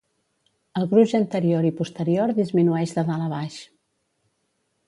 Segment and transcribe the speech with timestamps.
[0.79, 3.63] El gruix anterior i posterior disminueix de dalt a baix.